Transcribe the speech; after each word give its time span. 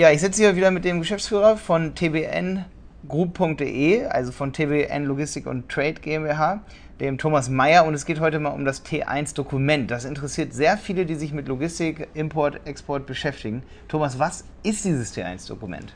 Ja, 0.00 0.10
ich 0.10 0.20
sitze 0.22 0.40
hier 0.40 0.56
wieder 0.56 0.70
mit 0.70 0.86
dem 0.86 1.00
Geschäftsführer 1.00 1.58
von 1.58 1.94
tbngroup.de, 1.94 4.06
also 4.06 4.32
von 4.32 4.54
TBN 4.54 5.04
Logistik 5.04 5.46
und 5.46 5.68
Trade 5.68 6.00
GmbH, 6.00 6.62
dem 7.00 7.18
Thomas 7.18 7.50
Meyer. 7.50 7.84
Und 7.84 7.92
es 7.92 8.06
geht 8.06 8.18
heute 8.18 8.38
mal 8.38 8.48
um 8.48 8.64
das 8.64 8.82
T1-Dokument. 8.82 9.90
Das 9.90 10.06
interessiert 10.06 10.54
sehr 10.54 10.78
viele, 10.78 11.04
die 11.04 11.16
sich 11.16 11.34
mit 11.34 11.48
Logistik, 11.48 12.08
Import, 12.14 12.66
Export 12.66 13.04
beschäftigen. 13.04 13.62
Thomas, 13.88 14.18
was 14.18 14.44
ist 14.62 14.86
dieses 14.86 15.14
T1-Dokument? 15.14 15.92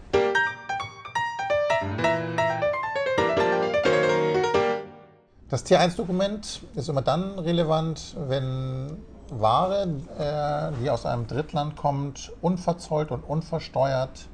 Das 5.48 5.64
T1-Dokument 5.64 6.60
ist 6.74 6.90
immer 6.90 7.00
dann 7.00 7.38
relevant, 7.38 8.18
wenn 8.28 8.98
Ware, 9.40 9.88
äh, 10.18 10.80
die 10.80 10.90
aus 10.90 11.06
einem 11.06 11.26
Drittland 11.26 11.76
kommt, 11.76 12.32
unverzollt 12.40 13.10
und 13.10 13.22
unversteuert 13.22 14.28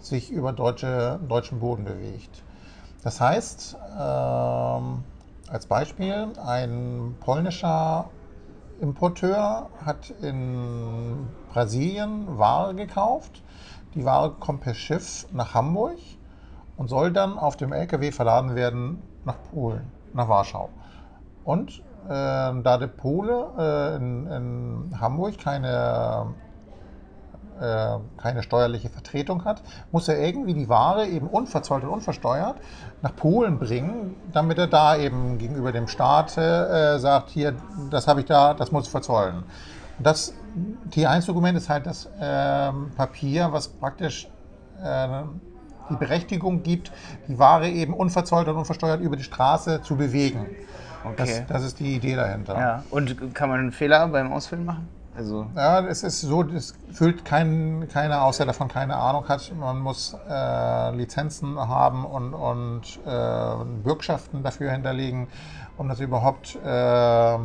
sich 0.00 0.30
über 0.30 0.52
deutsche, 0.52 1.18
deutschen 1.28 1.60
Boden 1.60 1.84
bewegt. 1.84 2.42
Das 3.02 3.20
heißt, 3.20 3.76
ähm, 3.98 5.04
als 5.50 5.66
Beispiel, 5.66 6.28
ein 6.44 7.16
polnischer 7.20 8.10
Importeur 8.80 9.70
hat 9.84 10.10
in 10.22 11.28
Brasilien 11.52 12.38
Ware 12.38 12.74
gekauft. 12.74 13.42
Die 13.94 14.04
Ware 14.04 14.32
kommt 14.38 14.60
per 14.60 14.74
Schiff 14.74 15.26
nach 15.32 15.54
Hamburg 15.54 15.98
und 16.76 16.88
soll 16.88 17.12
dann 17.12 17.38
auf 17.38 17.56
dem 17.56 17.72
LKW 17.72 18.12
verladen 18.12 18.54
werden 18.54 19.02
nach 19.24 19.36
Polen, 19.50 19.90
nach 20.12 20.28
Warschau. 20.28 20.68
Und 21.44 21.78
äh, 21.78 21.87
da 22.06 22.78
der 22.78 22.86
Pole 22.86 23.46
äh, 23.58 23.96
in, 23.96 24.26
in, 24.26 25.00
Hamburg 25.00 25.38
keine, 25.38 26.34
äh, 27.60 27.98
keine 28.16 28.42
steuerliche 28.42 28.88
Vertretung 28.88 29.44
hat, 29.44 29.62
muss 29.92 30.08
er 30.08 30.18
irgendwie 30.18 30.54
die 30.54 30.68
Ware 30.68 31.06
eben 31.06 31.28
unverzollt 31.28 31.84
und 31.84 31.90
unversteuert 31.90 32.56
nach 33.02 33.14
Polen 33.14 33.58
bringen, 33.58 34.16
damit 34.32 34.58
er 34.58 34.68
da 34.68 34.96
eben 34.96 35.38
gegenüber 35.38 35.72
dem 35.72 35.88
Staat 35.88 36.36
äh, 36.38 36.98
sagt, 36.98 37.30
hier, 37.30 37.54
das 37.90 38.08
habe 38.08 38.20
ich 38.20 38.26
da, 38.26 38.54
das 38.54 38.72
muss 38.72 38.84
ich 38.84 38.90
verzollen. 38.90 39.44
Das 39.98 40.32
T1-Dokument 40.90 41.58
ist 41.58 41.68
halt 41.68 41.86
das 41.86 42.08
ähm, 42.20 42.92
Papier, 42.96 43.48
was 43.50 43.68
praktisch 43.68 44.28
äh, 44.82 45.22
die 45.90 45.96
Berechtigung 45.96 46.62
gibt, 46.62 46.92
die 47.26 47.38
Ware 47.38 47.68
eben 47.68 47.94
unverzollt 47.94 48.48
und 48.48 48.56
unversteuert 48.56 49.00
über 49.00 49.16
die 49.16 49.24
Straße 49.24 49.82
zu 49.82 49.96
bewegen. 49.96 50.46
Okay. 51.04 51.14
Das, 51.16 51.46
das, 51.46 51.64
ist 51.64 51.80
die 51.80 51.96
Idee 51.96 52.16
dahinter. 52.16 52.58
Ja. 52.58 52.82
Und 52.90 53.34
kann 53.34 53.48
man 53.48 53.60
einen 53.60 53.72
Fehler 53.72 54.06
beim 54.08 54.32
Ausfüllen 54.32 54.64
machen? 54.64 54.88
Also 55.16 55.46
ja, 55.56 55.80
es 55.80 56.04
ist 56.04 56.20
so, 56.20 56.44
es 56.44 56.74
füllt 56.92 57.24
kein, 57.24 57.88
keiner 57.92 58.22
aus, 58.22 58.36
der 58.36 58.46
davon 58.46 58.68
keine 58.68 58.96
Ahnung 58.96 59.28
hat. 59.28 59.52
Man 59.58 59.80
muss 59.80 60.16
äh, 60.30 60.94
Lizenzen 60.94 61.58
haben 61.58 62.04
und, 62.04 62.34
und 62.34 63.00
äh, 63.04 63.64
Bürgschaften 63.82 64.44
dafür 64.44 64.70
hinterlegen, 64.70 65.26
um 65.76 65.88
das 65.88 65.98
überhaupt 65.98 66.56
äh, 66.64 66.68
ja, 66.68 67.40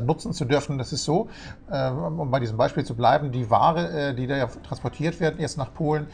nutzen 0.00 0.32
zu 0.32 0.44
dürfen. 0.44 0.78
Das 0.78 0.92
ist 0.92 1.04
so, 1.04 1.28
äh, 1.68 1.90
um 1.90 2.30
bei 2.30 2.38
diesem 2.38 2.56
Beispiel 2.56 2.84
zu 2.84 2.94
bleiben, 2.94 3.32
die 3.32 3.50
Ware, 3.50 4.10
äh, 4.10 4.14
die 4.14 4.28
da 4.28 4.46
transportiert 4.46 5.18
wird, 5.18 5.40
jetzt 5.40 5.58
nach 5.58 5.74
Polen, 5.74 6.06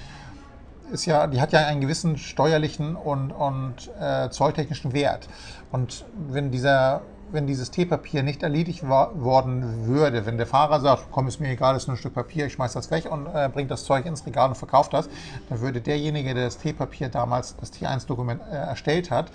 ist 0.93 1.07
ja, 1.07 1.27
die 1.27 1.41
hat 1.41 1.53
ja 1.53 1.67
einen 1.67 1.81
gewissen 1.81 2.17
steuerlichen 2.17 2.97
und, 2.97 3.33
und 3.33 3.91
äh, 4.01 4.31
zolltechnischen 4.31 4.93
Wert. 4.93 5.29
Und 5.71 6.05
wenn 6.29 6.51
dieser 6.51 7.03
wenn 7.33 7.47
dieses 7.47 7.71
Teepapier 7.71 8.23
nicht 8.23 8.43
erledigt 8.43 8.87
worden 8.87 9.87
würde, 9.87 10.27
wenn 10.27 10.37
der 10.37 10.47
Fahrer 10.47 10.81
sagt, 10.81 11.07
komm, 11.11 11.29
ist 11.29 11.41
mir 11.41 11.49
egal, 11.49 11.77
ist 11.77 11.89
nur 11.89 11.97
ein 11.97 11.99
Stück 11.99 12.15
Papier, 12.15 12.47
ich 12.47 12.53
schmeiß 12.53 12.75
das 12.75 12.91
weg 12.91 13.11
und 13.11 13.27
äh, 13.27 13.49
bringt 13.53 13.71
das 13.71 13.85
Zeug 13.85 14.07
ins 14.07 14.25
Regal 14.27 14.51
und 14.51 14.55
verkauft 14.55 14.93
das, 14.93 15.09
dann 15.49 15.61
würde 15.61 15.81
derjenige, 15.81 16.35
der 16.35 16.45
das 16.45 16.59
Teepapier 16.59 17.09
damals, 17.09 17.57
das 17.57 17.73
T1-Dokument 17.73 18.43
äh, 18.51 18.55
erstellt 18.55 19.11
hat, 19.11 19.31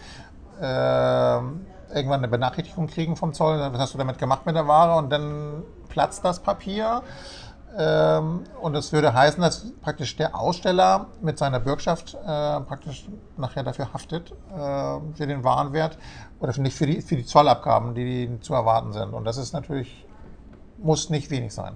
äh, 0.61 0.65
irgendwann 1.95 2.19
eine 2.19 2.27
Benachrichtigung 2.27 2.87
kriegen 2.87 3.15
vom 3.15 3.33
Zoll, 3.33 3.57
was 3.59 3.79
hast 3.79 3.93
du 3.93 3.97
damit 3.97 4.19
gemacht 4.19 4.45
mit 4.45 4.55
der 4.55 4.67
Ware 4.67 4.97
und 4.97 5.09
dann 5.09 5.63
platzt 5.89 6.23
das 6.23 6.39
Papier 6.39 7.01
und 7.75 8.73
das 8.73 8.91
würde 8.91 9.13
heißen, 9.13 9.41
dass 9.41 9.71
praktisch 9.81 10.15
der 10.15 10.35
Aussteller 10.35 11.07
mit 11.21 11.37
seiner 11.37 11.59
Bürgschaft 11.59 12.15
äh, 12.15 12.17
praktisch 12.61 13.07
nachher 13.37 13.63
dafür 13.63 13.93
haftet, 13.93 14.31
äh, 14.31 14.55
für 14.55 15.27
den 15.27 15.43
Warenwert 15.43 15.97
oder 16.39 16.57
nicht 16.59 16.75
für 16.75 16.87
die, 16.87 17.01
für 17.01 17.15
die 17.15 17.25
Zollabgaben, 17.25 17.93
die, 17.93 18.27
die 18.27 18.39
zu 18.39 18.53
erwarten 18.53 18.93
sind. 18.93 19.13
Und 19.13 19.25
das 19.25 19.37
ist 19.37 19.53
natürlich, 19.53 20.05
muss 20.77 21.09
nicht 21.09 21.29
wenig 21.29 21.53
sein. 21.53 21.73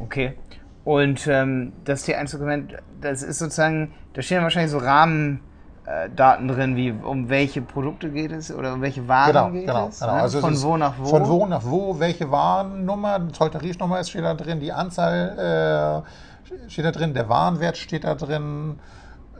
Okay. 0.00 0.36
Und 0.84 1.26
ähm, 1.28 1.72
das 1.84 2.06
T1-Dokument, 2.06 2.74
das 3.00 3.22
ist 3.22 3.38
sozusagen, 3.38 3.94
da 4.14 4.22
stehen 4.22 4.42
wahrscheinlich 4.42 4.72
so 4.72 4.78
Rahmen 4.78 5.40
äh, 5.84 6.08
Daten 6.14 6.48
drin, 6.48 6.76
wie 6.76 6.92
um 6.92 7.28
welche 7.28 7.60
Produkte 7.60 8.10
geht 8.10 8.32
es 8.32 8.54
oder 8.54 8.74
um 8.74 8.82
welche 8.82 9.08
Waren 9.08 9.32
genau, 9.32 9.50
geht 9.50 9.66
genau, 9.66 9.88
es? 9.88 10.00
Genau. 10.00 10.14
Ne? 10.14 10.22
Also 10.22 10.40
von 10.40 10.62
wo 10.62 10.76
nach 10.76 10.94
wo? 10.98 11.04
Von 11.06 11.28
wo 11.28 11.46
nach 11.46 11.64
wo, 11.64 11.98
welche 11.98 12.30
Warennummer, 12.30 13.32
Zolltarifnummer 13.32 14.00
ist 14.00 14.10
steht 14.10 14.24
da 14.24 14.34
drin, 14.34 14.60
die 14.60 14.72
Anzahl 14.72 16.04
äh, 16.06 16.70
steht 16.70 16.84
da 16.84 16.92
drin, 16.92 17.14
der 17.14 17.28
Warenwert 17.28 17.76
steht 17.76 18.04
da 18.04 18.14
drin. 18.14 18.78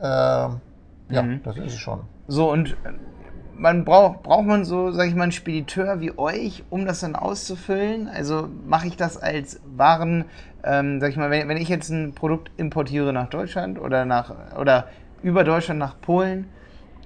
Äh, 0.01 0.05
ja, 0.05 1.23
mhm. 1.23 1.43
das 1.45 1.57
ist 1.59 1.75
es 1.75 1.79
schon. 1.79 2.01
So 2.27 2.51
und 2.51 2.77
man 3.55 3.85
braucht, 3.85 4.25
braucht 4.25 4.47
man 4.47 4.65
so, 4.65 4.91
sag 4.91 5.07
ich 5.07 5.15
mal, 5.15 5.25
einen 5.25 5.33
Spediteur 5.33 6.01
wie 6.01 6.19
euch, 6.19 6.65
um 6.71 6.87
das 6.87 7.01
dann 7.01 7.15
auszufüllen? 7.15 8.09
Also 8.09 8.49
mache 8.67 8.89
ich 8.89 8.97
das 8.97 9.17
als 9.17 9.61
Waren, 9.77 10.25
ähm, 10.65 11.01
sag 11.01 11.11
ich 11.11 11.17
mal, 11.17 11.31
wenn, 11.31 11.49
wenn 11.49 11.57
ich 11.57 11.69
jetzt 11.69 11.91
ein 11.91 12.15
Produkt 12.15 12.51
importiere 12.57 13.13
nach 13.13 13.29
Deutschland 13.29 13.81
oder 13.81 14.05
nach 14.05 14.33
oder 14.59 14.89
über 15.23 15.45
Deutschland 15.45 15.79
nach 15.79 16.01
Polen 16.01 16.49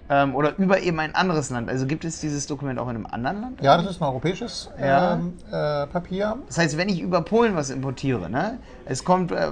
ähm, 0.09 0.35
oder 0.35 0.57
über 0.59 0.81
eben 0.81 0.99
ein 1.01 1.15
anderes 1.15 1.51
Land. 1.51 1.69
Also 1.69 1.87
gibt 1.87 2.05
es 2.05 2.21
dieses 2.21 2.47
Dokument 2.47 2.79
auch 2.79 2.89
in 2.89 2.97
einem 2.97 3.07
anderen 3.07 3.41
Land? 3.41 3.61
Ja, 3.61 3.77
das 3.77 3.87
ist 3.87 4.01
ein 4.01 4.05
europäisches 4.05 4.71
ja. 4.81 5.15
ähm, 5.15 5.35
äh, 5.51 5.87
Papier. 5.87 6.37
Das 6.47 6.59
heißt, 6.59 6.77
wenn 6.77 6.89
ich 6.89 7.01
über 7.01 7.23
Polen 7.23 7.57
was 7.57 7.71
importiere, 7.71 8.31
ne, 8.31 8.59
es 8.85 9.05
kommt 9.05 9.33
äh, 9.33 9.49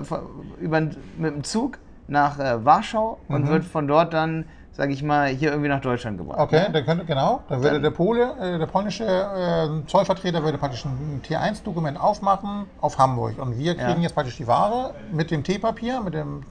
über, 0.61 0.81
mit 0.81 1.35
dem 1.35 1.45
Zug 1.45 1.79
nach 2.07 2.39
äh, 2.39 2.65
Warschau 2.65 3.19
und 3.29 3.45
mhm. 3.45 3.49
wird 3.49 3.65
von 3.65 3.89
dort 3.89 4.13
dann 4.13 4.45
sage 4.75 4.93
ich 4.93 5.05
mal, 5.05 5.29
hier 5.29 5.51
irgendwie 5.51 5.69
nach 5.69 5.81
Deutschland 5.81 6.19
gebracht. 6.19 6.39
Okay, 6.41 6.63
ne? 6.63 6.73
dann 6.73 6.85
könnte, 6.85 7.05
genau. 7.05 7.43
Dann 7.49 7.63
würde 7.63 7.81
der 7.81 7.91
Pole, 7.91 8.35
äh, 8.41 8.59
der 8.59 8.67
polnische 8.67 9.05
äh, 9.05 9.87
Zollvertreter 9.87 10.43
würde 10.43 10.59
praktisch 10.59 10.85
ein 10.85 11.23
T1-Dokument 11.25 11.99
aufmachen 11.99 12.67
auf 12.81 12.99
Hamburg. 12.99 13.39
Und 13.39 13.57
wir 13.57 13.77
kriegen 13.77 13.99
ja. 13.99 14.03
jetzt 14.03 14.15
praktisch 14.15 14.37
die 14.37 14.49
Ware 14.49 14.95
mit 15.13 15.31
dem 15.31 15.45
T-Papier, 15.45 16.01
mit 16.01 16.15
dem 16.15 16.43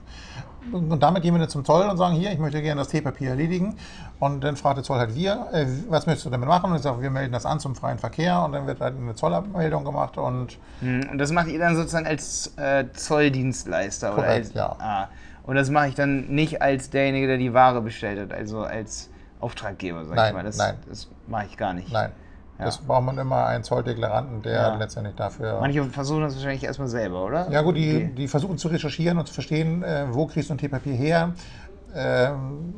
und 0.72 1.02
damit 1.02 1.24
gehen 1.24 1.34
wir 1.34 1.40
dann 1.40 1.50
zum 1.50 1.66
Zoll 1.66 1.88
und 1.88 1.98
sagen, 1.98 2.16
hier, 2.16 2.32
ich 2.32 2.40
möchte 2.40 2.62
gerne 2.62 2.82
das 2.82 2.90
T-Papier 2.90 3.32
erledigen. 3.32 3.76
Und 4.20 4.44
dann 4.44 4.56
fragt 4.56 4.78
der 4.78 4.84
Zoll 4.84 5.00
halt 5.00 5.16
wir, 5.16 5.48
äh, 5.52 5.66
was 5.90 6.06
möchtest 6.06 6.26
du 6.26 6.30
damit 6.30 6.48
machen? 6.48 6.72
Und 6.72 6.78
ich 6.78 6.84
sage, 6.84 7.02
wir 7.02 7.10
melden 7.10 7.34
das 7.34 7.46
an 7.46 7.60
zum 7.60 7.76
freien 7.76 8.00
Verkehr 8.00 8.44
und 8.44 8.54
dann 8.54 8.68
wird 8.68 8.80
halt 8.80 8.96
eine 8.96 9.16
Zollabmeldung 9.16 9.84
gemacht. 9.84 10.18
Und, 10.18 10.58
hm, 10.80 11.10
und 11.12 11.18
das 11.18 11.32
macht 11.32 11.48
ihr 11.48 11.60
dann 11.60 11.76
sozusagen 11.76 12.08
als 12.08 12.54
äh, 12.58 12.86
Zolldienstleister? 12.94 14.12
Korrekt, 14.12 14.28
oder 14.28 14.34
als, 14.34 14.54
ja. 14.54 14.76
Ah, 14.80 15.08
und 15.44 15.56
das 15.56 15.70
mache 15.70 15.90
ich 15.90 15.96
dann 15.96 16.28
nicht 16.28 16.62
als 16.62 16.90
derjenige, 16.90 17.28
der 17.28 17.38
die 17.38 17.54
Ware 17.54 17.82
bestellt 17.82 18.20
hat, 18.20 18.38
also 18.38 18.62
als 18.62 19.10
Auftraggeber, 19.42 20.06
sag 20.06 20.16
nein, 20.16 20.28
ich 20.30 20.34
mal. 20.34 20.44
Das, 20.44 20.58
nein. 20.58 20.76
das 20.88 21.10
mache 21.28 21.46
ich 21.48 21.58
gar 21.58 21.74
nicht. 21.74 21.92
Nein. 21.92 22.12
Ja. 22.64 22.66
Das 22.66 22.78
braucht 22.78 23.04
man 23.04 23.18
immer 23.18 23.46
einen 23.46 23.64
Zolldeklaranten, 23.64 24.42
der 24.42 24.54
ja. 24.54 24.76
letztendlich 24.76 25.16
dafür. 25.16 25.58
Manche 25.60 25.84
versuchen 25.86 26.22
das 26.22 26.36
wahrscheinlich 26.36 26.64
erstmal 26.64 26.88
selber, 26.88 27.26
oder? 27.26 27.50
Ja, 27.52 27.62
gut, 27.62 27.76
die, 27.76 28.14
die 28.14 28.28
versuchen 28.28 28.58
zu 28.58 28.70
recherchieren 28.70 29.18
und 29.18 29.28
zu 29.28 29.34
verstehen, 29.34 29.84
äh, 29.84 30.06
wo 30.10 30.26
kriegst 30.26 30.50
du 30.50 30.54
ein 30.54 30.58
T-Papier 30.58 30.94
her. 30.94 31.34
Ähm, 31.96 32.74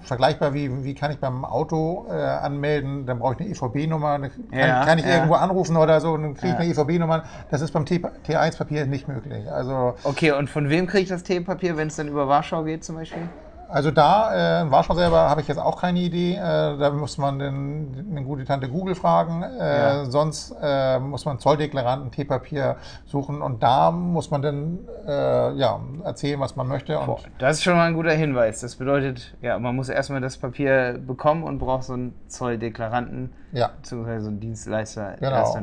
vergleichbar 0.00 0.54
wie, 0.54 0.84
wie 0.84 0.94
kann 0.94 1.10
ich 1.10 1.18
beim 1.18 1.44
Auto 1.44 2.06
äh, 2.08 2.14
anmelden, 2.14 3.06
dann 3.06 3.18
brauche 3.18 3.34
ich 3.34 3.40
eine 3.40 3.50
EVB-Nummer, 3.50 4.18
kann, 4.18 4.30
ja, 4.52 4.84
kann, 4.84 4.98
ich 4.98 5.04
ja. 5.04 5.14
irgendwo 5.14 5.34
anrufen 5.34 5.76
oder 5.76 6.00
so 6.00 6.16
dann 6.16 6.34
kriege 6.34 6.52
ich 6.52 6.58
eine 6.58 6.70
EVB-Nummer. 6.70 7.24
Das 7.50 7.60
ist 7.60 7.72
beim 7.72 7.84
T1-Papier 7.84 8.86
nicht 8.86 9.08
möglich. 9.08 9.50
Also, 9.50 9.94
okay, 10.04 10.32
und 10.32 10.48
von 10.48 10.68
wem 10.68 10.86
kriege 10.86 11.02
ich 11.02 11.08
das 11.08 11.22
T-Papier, 11.22 11.76
wenn 11.76 11.88
es 11.88 11.96
dann 11.96 12.08
über 12.08 12.28
Warschau 12.28 12.64
geht 12.64 12.84
zum 12.84 12.96
Beispiel? 12.96 13.28
Also 13.68 13.90
da, 13.90 14.60
äh, 14.60 14.62
in 14.62 14.70
Warschau 14.70 14.94
selber, 14.94 15.28
habe 15.28 15.42
ich 15.42 15.48
jetzt 15.48 15.58
auch 15.58 15.80
keine 15.80 16.00
Idee. 16.00 16.34
Äh, 16.34 16.78
da 16.78 16.90
muss 16.90 17.18
man 17.18 17.38
den, 17.38 18.06
eine 18.10 18.24
gute 18.24 18.44
Tante 18.44 18.68
Google 18.68 18.94
fragen. 18.94 19.42
Äh, 19.42 19.58
ja. 19.58 20.04
Sonst 20.06 20.54
äh, 20.62 20.98
muss 20.98 21.24
man 21.26 21.38
Zolldeklaranten, 21.38 22.10
T-Papier 22.10 22.76
suchen 23.06 23.42
und 23.42 23.62
da 23.62 23.90
muss 23.90 24.30
man 24.30 24.42
dann 24.42 24.78
äh, 25.06 25.52
ja, 25.54 25.80
erzählen, 26.04 26.40
was 26.40 26.56
man 26.56 26.66
möchte. 26.66 26.94
Boah, 26.94 27.18
das 27.38 27.58
ist 27.58 27.62
schon 27.62 27.76
mal 27.76 27.86
ein 27.86 27.94
guter 27.94 28.12
Hinweis. 28.12 28.60
Das 28.60 28.76
bedeutet, 28.76 29.36
ja, 29.42 29.58
man 29.58 29.76
muss 29.76 29.88
erstmal 29.88 30.20
das 30.20 30.38
Papier 30.38 30.98
bekommen 31.06 31.42
und 31.42 31.58
braucht 31.58 31.84
so 31.84 31.92
einen 31.92 32.14
Zolldeklaranten 32.28 33.30
ja. 33.52 33.70
beziehungsweise 33.76 34.24
so 34.24 34.30
einen 34.30 34.40
Dienstleister 34.40 35.16
genau. 35.18 35.56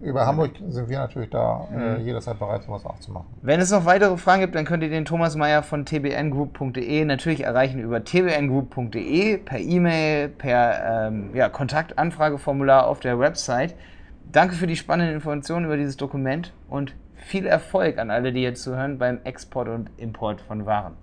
Über 0.00 0.26
Hamburg 0.26 0.52
sind 0.68 0.88
wir 0.88 0.98
natürlich 0.98 1.30
da 1.30 1.66
äh, 1.72 1.98
mhm. 1.98 2.04
jederzeit 2.04 2.38
bereit, 2.38 2.62
sowas 2.62 2.84
auch 2.84 2.98
zu 3.00 3.12
machen. 3.12 3.26
Wenn 3.42 3.60
es 3.60 3.70
noch 3.70 3.84
weitere 3.84 4.16
Fragen 4.16 4.42
gibt, 4.42 4.54
dann 4.54 4.64
könnt 4.64 4.82
ihr 4.82 4.90
den 4.90 5.04
Thomas 5.04 5.36
Meyer 5.36 5.62
von 5.62 5.84
tbngroup.de 5.84 7.04
natürlich 7.04 7.46
erreichen 7.52 7.80
über 7.80 8.02
tbngroup.de 8.02 9.38
per 9.38 9.58
E-Mail, 9.58 10.28
per 10.28 11.08
ähm, 11.08 11.30
ja, 11.34 11.48
Kontaktanfrageformular 11.48 12.86
auf 12.86 13.00
der 13.00 13.18
Website. 13.18 13.74
Danke 14.30 14.54
für 14.54 14.66
die 14.66 14.76
spannenden 14.76 15.14
Informationen 15.14 15.66
über 15.66 15.76
dieses 15.76 15.96
Dokument 15.96 16.52
und 16.68 16.94
viel 17.14 17.46
Erfolg 17.46 17.98
an 17.98 18.10
alle, 18.10 18.32
die 18.32 18.42
jetzt 18.42 18.62
zuhören 18.62 18.98
beim 18.98 19.20
Export 19.24 19.68
und 19.68 19.90
Import 19.98 20.40
von 20.40 20.66
Waren. 20.66 20.96